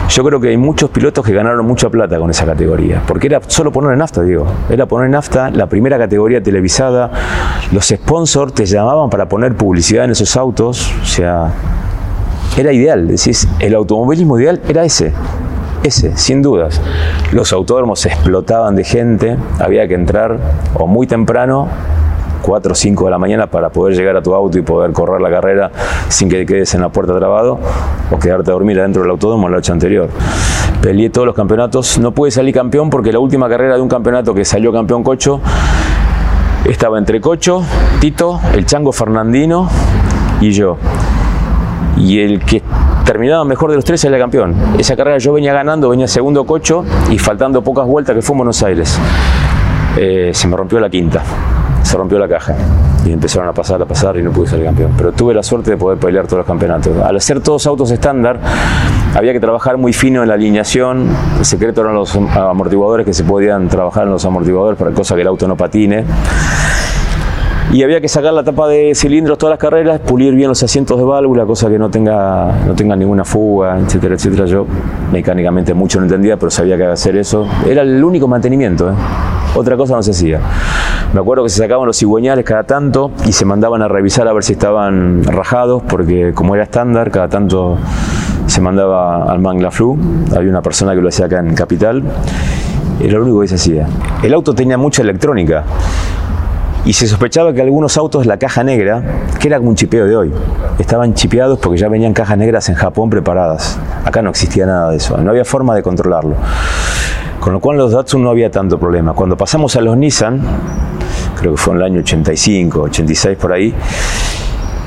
[0.09, 3.41] Yo creo que hay muchos pilotos que ganaron mucha plata con esa categoría, porque era
[3.47, 4.47] solo poner en nafta, digo.
[4.71, 7.11] Era poner en nafta la primera categoría televisada.
[7.73, 11.53] Los sponsors te llamaban para poner publicidad en esos autos, o sea,
[12.57, 13.07] era ideal.
[13.07, 15.13] Decís, el automovilismo ideal era ese.
[15.83, 16.81] Ese, sin dudas.
[17.33, 20.39] Los autódromos se explotaban de gente, había que entrar
[20.75, 21.69] o muy temprano
[22.43, 25.21] 4 o 5 de la mañana para poder llegar a tu auto y poder correr
[25.21, 25.71] la carrera
[26.09, 27.59] sin que te quedes en la puerta trabado
[28.11, 30.09] o quedarte a dormir adentro del autódromo la noche anterior.
[30.83, 34.35] Peleé todos los campeonatos, no pude salir campeón porque la última carrera de un campeonato
[34.35, 35.41] que salió campeón Cocho
[36.65, 37.63] estaba entre Cocho,
[38.01, 39.69] Tito, el Chango Fernandino
[40.41, 40.77] y yo.
[41.97, 42.63] Y el que
[43.09, 44.55] terminaba mejor de los tres era campeón.
[44.79, 48.39] Esa carrera yo venía ganando, venía segundo Cocho y faltando pocas vueltas que fue en
[48.39, 48.99] Buenos Aires.
[49.97, 51.23] Eh, se me rompió la quinta
[51.89, 52.55] se rompió la caja
[53.07, 54.93] y empezaron a pasar, a pasar y no pude ser campeón.
[54.99, 56.99] Pero tuve la suerte de poder pelear todos los campeonatos.
[56.99, 58.39] Al hacer todos autos estándar,
[59.15, 61.09] había que trabajar muy fino en la alineación.
[61.39, 65.23] El secreto eran los amortiguadores que se podían trabajar en los amortiguadores para cosa que
[65.23, 66.05] el auto no patine.
[67.71, 70.97] Y había que sacar la tapa de cilindros todas las carreras, pulir bien los asientos
[70.97, 74.47] de válvula, cosa que no tenga, no tenga ninguna fuga, etcétera, etcétera.
[74.47, 74.67] Yo
[75.13, 77.47] mecánicamente mucho no entendía, pero sabía que hacer eso.
[77.67, 78.89] Era el único mantenimiento.
[78.89, 78.95] ¿eh?
[79.55, 80.41] Otra cosa no se hacía.
[81.13, 84.33] Me acuerdo que se sacaban los cigüeñales cada tanto y se mandaban a revisar a
[84.33, 87.77] ver si estaban rajados, porque como era estándar, cada tanto
[88.47, 89.99] se mandaba al Manglaflu.
[90.35, 92.03] Había una persona que lo hacía acá en Capital.
[92.99, 93.87] Era lo único que se hacía.
[94.23, 95.65] El auto tenía mucha electrónica
[96.89, 99.03] y se sospechaba que algunos autos, la caja negra,
[99.39, 100.33] que era como un chipeo de hoy,
[100.79, 103.79] estaban chipeados porque ya venían cajas negras en Japón preparadas.
[104.07, 106.35] Acá no existía nada de eso, no había forma de controlarlo.
[107.41, 109.13] Con lo cual los Datsun no había tanto problema.
[109.13, 110.41] Cuando pasamos a los Nissan,
[111.39, 113.75] creo que fue en el año 85, 86 por ahí,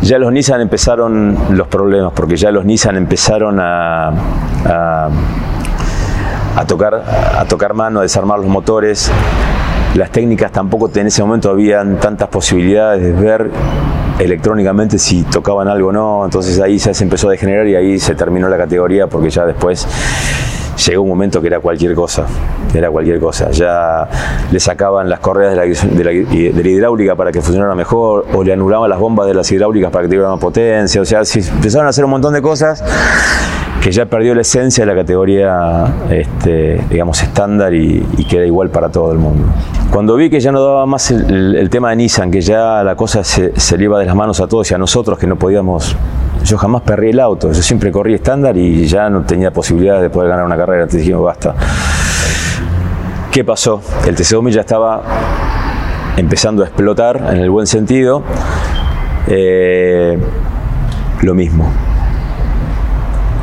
[0.01, 4.07] ya los Nissan empezaron los problemas, porque ya los Nissan empezaron a,
[4.65, 5.09] a,
[6.55, 6.95] a tocar,
[7.37, 9.11] a tocar mano, a desarmar los motores.
[9.95, 13.51] Las técnicas tampoco en ese momento habían tantas posibilidades de ver
[14.19, 18.15] electrónicamente si tocaban algo o no, entonces ahí se empezó a degenerar y ahí se
[18.15, 19.85] terminó la categoría porque ya después
[20.87, 22.25] llegó un momento que era cualquier cosa,
[22.73, 23.51] era cualquier cosa.
[23.51, 24.07] Ya
[24.51, 28.25] le sacaban las correas de la, de la, de la hidráulica para que funcionara mejor,
[28.33, 31.25] o le anulaban las bombas de las hidráulicas para que tuvieran más potencia, o sea,
[31.25, 32.83] si empezaron a hacer un montón de cosas
[33.81, 38.45] que ya perdió la esencia de la categoría, este, digamos, estándar y, y, que era
[38.45, 39.45] igual para todo el mundo.
[39.89, 43.23] Cuando vi que ya no daba más el, tema de Nissan, que ya la cosa
[43.23, 45.95] se, se le iba de las manos a todos y a nosotros que no podíamos
[46.43, 50.09] yo jamás perdí el auto, yo siempre corrí estándar y ya no tenía posibilidad de
[50.09, 51.55] poder ganar una carrera, entonces dijimos basta.
[53.31, 53.81] ¿Qué pasó?
[54.05, 55.03] El TC2000 ya estaba
[56.17, 58.23] empezando a explotar en el buen sentido.
[59.27, 60.17] Eh,
[61.21, 61.71] lo mismo.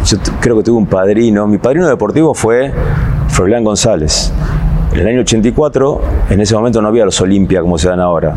[0.08, 2.72] Yo creo que tuve un padrino, mi padrino deportivo fue
[3.28, 4.32] Froilán González.
[4.92, 6.00] En el año 84,
[6.30, 8.34] en ese momento no había los Olimpia como se dan ahora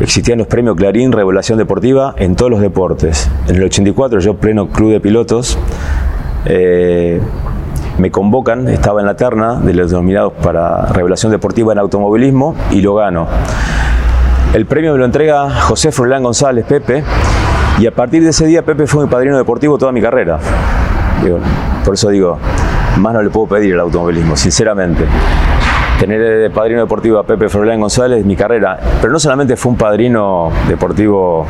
[0.00, 3.30] existían los premios Clarín Revelación Deportiva en todos los deportes.
[3.48, 5.58] En el 84 yo pleno club de pilotos,
[6.46, 7.20] eh,
[7.98, 12.80] me convocan, estaba en la terna de los nominados para Revelación Deportiva en automovilismo y
[12.80, 13.26] lo gano.
[14.52, 17.02] El premio me lo entrega José Froilán González, Pepe,
[17.78, 20.38] y a partir de ese día Pepe fue mi padrino deportivo toda mi carrera.
[21.84, 22.38] Por eso digo,
[22.98, 25.04] más no le puedo pedir al automovilismo, sinceramente
[25.98, 29.78] tener de padrino deportivo a Pepe Froilán González, mi carrera, pero no solamente fue un
[29.78, 31.46] padrino deportivo,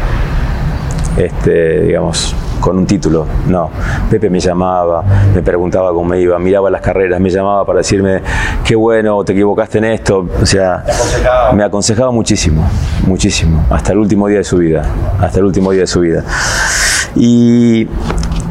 [1.16, 3.26] este, digamos, con un título.
[3.48, 3.70] No,
[4.10, 5.02] Pepe me llamaba,
[5.34, 8.22] me preguntaba cómo iba, miraba las carreras, me llamaba para decirme,
[8.64, 10.26] qué bueno, te equivocaste en esto.
[10.40, 10.84] O sea,
[11.54, 12.68] me aconsejaba muchísimo,
[13.06, 14.86] muchísimo, hasta el último día de su vida,
[15.20, 16.24] hasta el último día de su vida.
[17.16, 17.88] Y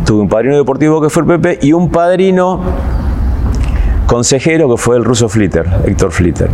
[0.05, 2.61] tuve un padrino deportivo que fue el Pepe y un padrino
[4.05, 6.49] consejero que fue el ruso Flitter, Héctor Flitter.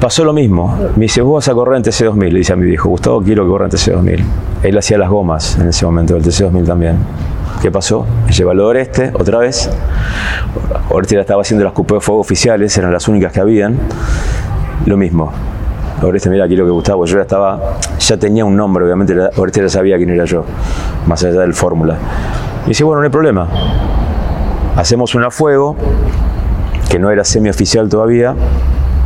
[0.00, 0.76] Pasó lo mismo.
[0.94, 2.30] Me dice, vos vas a correr en TC2000.
[2.30, 4.24] Le dice a mi viejo, Gustavo, quiero que corra en TC2000.
[4.62, 6.98] Él hacía las gomas en ese momento, del TC2000 también.
[7.60, 8.06] ¿Qué pasó?
[8.30, 9.68] Lleva al Oreste otra vez.
[10.90, 13.76] Oreste ya estaba haciendo las cupés de fuego oficiales, eran las únicas que habían.
[14.86, 15.32] Lo mismo.
[16.02, 19.68] Oreste, mira, quiero que Gustavo, yo ya estaba, ya tenía un nombre, obviamente Oreste ya
[19.68, 20.44] sabía quién era yo,
[21.06, 21.96] más allá del fórmula.
[22.66, 23.48] Y dice, bueno, no hay problema.
[24.76, 25.76] Hacemos una fuego,
[26.88, 28.34] que no era semioficial todavía,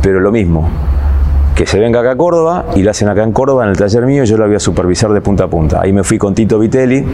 [0.01, 0.69] pero lo mismo,
[1.55, 4.05] que se venga acá a Córdoba y la hacen acá en Córdoba en el taller
[4.05, 5.81] mío y yo la voy a supervisar de punta a punta.
[5.81, 7.05] Ahí me fui con Tito Vitelli,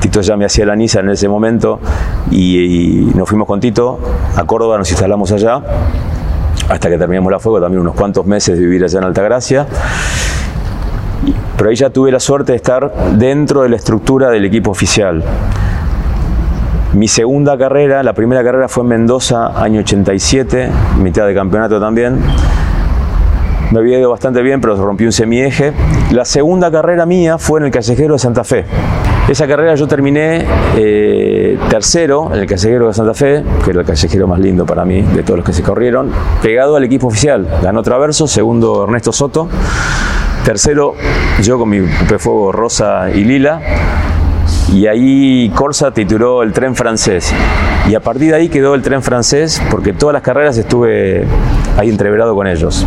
[0.00, 1.80] Tito ya me hacía la NISA en ese momento
[2.30, 3.98] y, nos fuimos con Tito
[4.36, 5.60] a Córdoba, nos instalamos allá
[6.68, 9.66] hasta que terminamos la fuego, también unos cuantos meses de vivir allá en Altagracia.
[11.56, 15.22] Pero ahí ya tuve la suerte de estar dentro de la estructura del equipo oficial.
[16.94, 22.18] Mi segunda carrera, la primera carrera fue en Mendoza, año 87, mitad de campeonato también.
[23.72, 25.72] Me había ido bastante bien, pero rompí un semieje.
[26.12, 28.64] La segunda carrera mía fue en el Callejero de Santa Fe.
[29.28, 30.44] Esa carrera yo terminé
[30.76, 34.84] eh, tercero en el Callejero de Santa Fe, que era el callejero más lindo para
[34.84, 36.10] mí de todos los que se corrieron,
[36.42, 37.48] pegado al equipo oficial.
[37.62, 39.48] Ganó Traverso, segundo Ernesto Soto,
[40.44, 40.94] tercero
[41.42, 41.80] yo con mi
[42.18, 43.62] fuego rosa y lila,
[44.74, 47.32] y ahí Corsa tituló el tren francés.
[47.88, 51.24] Y a partir de ahí quedó el tren francés porque todas las carreras estuve
[51.78, 52.86] ahí entreverado con ellos.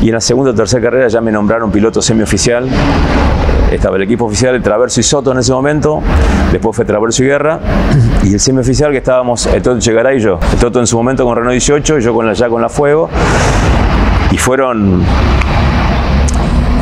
[0.00, 2.68] Y en la segunda o tercera carrera ya me nombraron piloto semioficial.
[3.70, 6.02] Estaba el equipo oficial, el Traverso y Soto en ese momento.
[6.50, 7.60] Después fue Traverso y Guerra.
[8.24, 10.40] Y el semioficial que estábamos, el Toto Chegaray y yo.
[10.52, 12.68] El Toto en su momento con Renault 18 y yo con la, ya con la
[12.68, 13.10] Fuego.
[14.32, 15.02] Y fueron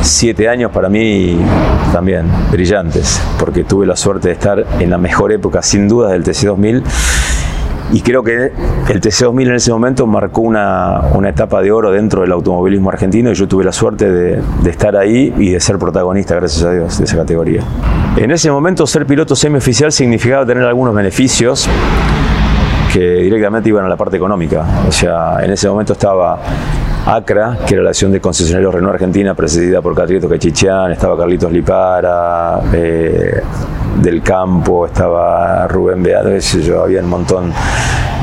[0.00, 1.38] siete años para mí
[1.92, 6.24] también brillantes, porque tuve la suerte de estar en la mejor época, sin duda, del
[6.24, 6.82] TC2000.
[7.92, 8.52] Y creo que
[8.88, 13.30] el TC2000 en ese momento marcó una, una, etapa de oro dentro del automovilismo argentino
[13.30, 16.98] y yo tuve la suerte de, estar ahí y de ser protagonista, gracias a Dios,
[16.98, 17.62] de esa categoría.
[18.16, 21.66] En ese momento ser piloto semioficial significaba tener algunos beneficios
[22.92, 24.64] que directamente iban a la parte económica.
[24.86, 26.38] O sea, en ese momento estaba
[27.06, 31.50] ACRA, que era la acción de concesionarios Renault Argentina, presidida por Catrieto Cachichián, estaba Carlitos
[31.50, 33.40] Lipara, eh,
[34.02, 37.52] del campo, estaba Rubén Beato, yo, había un montón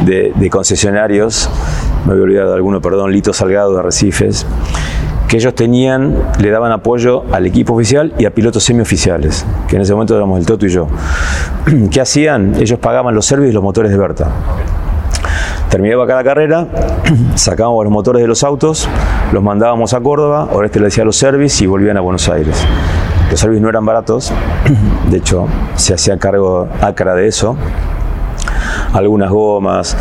[0.05, 1.49] de, concesionarios,
[2.05, 4.45] me voy a olvidar de alguno, perdón, Lito Salgado de Arrecifes,
[5.28, 9.82] que ellos tenían, le daban apoyo al equipo oficial y a pilotos semioficiales, que en
[9.82, 10.88] ese momento éramos el Toto y yo.
[11.91, 12.55] ¿Qué hacían?
[12.55, 14.30] Ellos pagaban los servicios y los motores de Berta.
[15.69, 16.67] Terminaba cada carrera,
[17.36, 18.88] sacábamos los motores de los autos,
[19.34, 22.55] los mandábamos a Córdoba, Oreste le decía los servicios y volvían a Buenos Aires.
[23.30, 24.32] Los servicios no eran baratos,
[25.09, 27.55] de hecho se hacía cargo Acra de eso.
[28.93, 29.97] Algunas gomas,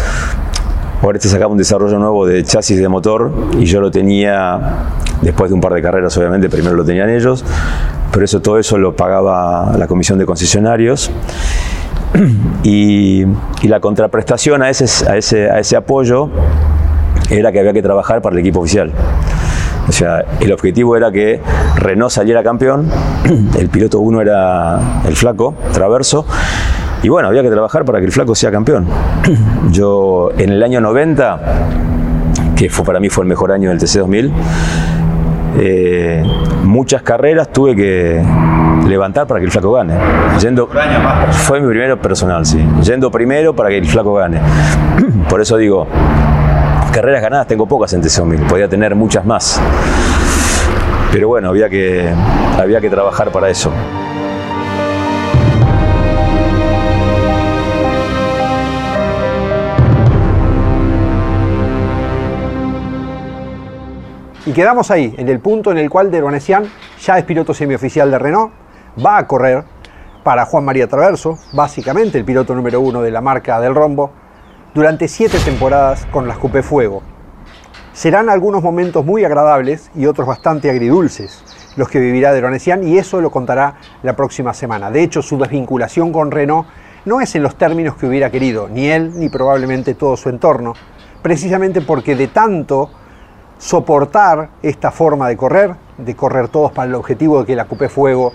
[1.03, 4.89] Oreste sacaba un desarrollo nuevo de chasis de motor y yo lo tenía
[5.21, 7.45] después de un par de carreras, obviamente, primero lo tenían ellos,
[8.13, 11.11] pero eso todo eso lo pagaba la comisión de concesionarios.
[12.63, 13.25] Y,
[13.61, 16.31] y, la contraprestación a ese, a, ese, a ese apoyo
[17.29, 18.93] era que había que trabajar para el equipo oficial.
[19.89, 21.41] O sea, el objetivo era que
[21.77, 22.89] Renault saliera campeón,
[23.59, 26.27] el piloto uno era el flaco, Traverso,
[27.03, 28.87] y bueno, había que trabajar para que el flaco sea campeón.
[29.71, 31.41] Yo en el año 90,
[32.57, 34.33] que fue, para mí fue el mejor año del TC2000,
[35.57, 36.23] eh,
[36.65, 38.25] muchas carreras tuve que
[38.89, 39.95] levantar para que el flaco gane.
[40.41, 40.69] Yendo,
[41.31, 42.65] fue mi primero personal, sí.
[42.83, 44.41] Yendo primero para que el flaco gane.
[45.29, 45.87] Por eso digo,
[46.95, 49.61] carreras ganadas tengo pocas en TC2000, podía tener muchas más.
[51.11, 52.09] Pero bueno, había que,
[52.57, 53.73] había que trabajar para eso.
[64.47, 66.71] Y quedamos ahí, en el punto en el cual Deronesian
[67.03, 68.53] ya es piloto semioficial de Renault,
[69.05, 69.65] va a correr
[70.23, 74.13] para Juan María Traverso, básicamente el piloto número uno de la marca del rombo,
[74.75, 77.03] durante siete temporadas con las Coupé Fuego.
[77.93, 81.45] Serán algunos momentos muy agradables y otros bastante agridulces
[81.77, 84.91] los que vivirá Deronesian y eso lo contará la próxima semana.
[84.91, 86.67] De hecho, su desvinculación con Renault
[87.05, 90.75] no es en los términos que hubiera querido, ni él ni probablemente todo su entorno,
[91.23, 92.91] precisamente porque de tanto
[93.59, 97.89] soportar esta forma de correr, de correr todos para el objetivo de que la Coupé
[97.89, 98.33] Fuego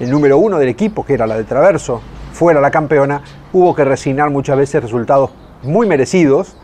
[0.00, 2.00] el número uno del equipo, que era la de Traverso,
[2.32, 3.22] fuera la campeona,
[3.52, 5.30] hubo que resignar muchas veces resultados
[5.64, 6.56] muy merecidos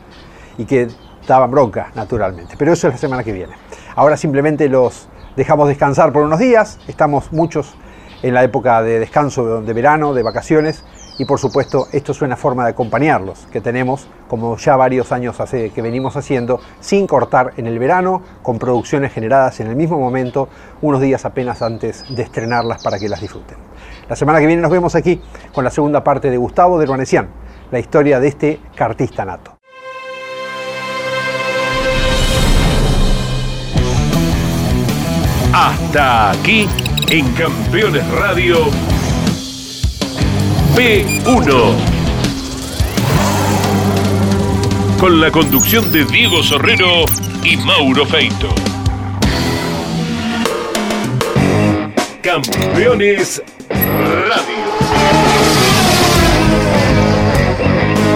[0.58, 0.88] y que
[1.26, 2.54] daban bronca, naturalmente.
[2.58, 3.54] Pero eso es la semana que viene.
[3.96, 6.78] Ahora simplemente los dejamos descansar por unos días.
[6.86, 7.74] Estamos muchos
[8.22, 10.84] en la época de descanso de verano, de vacaciones,
[11.18, 15.40] y por supuesto esto es una forma de acompañarlos que tenemos, como ya varios años
[15.40, 19.98] hace que venimos haciendo, sin cortar en el verano, con producciones generadas en el mismo
[19.98, 20.48] momento,
[20.80, 23.58] unos días apenas antes de estrenarlas para que las disfruten.
[24.08, 25.20] La semana que viene nos vemos aquí
[25.52, 27.28] con la segunda parte de Gustavo de Ruanesian,
[27.70, 29.58] la historia de este cartista nato.
[35.52, 36.68] Hasta aquí
[37.10, 38.56] en Campeones Radio
[40.76, 41.74] P1.
[45.00, 47.04] Con la conducción de Diego Sorrero
[47.42, 48.54] y Mauro Feito.
[52.22, 54.59] Campeones Radio.